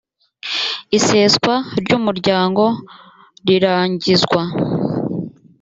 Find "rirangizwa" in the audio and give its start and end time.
3.47-4.41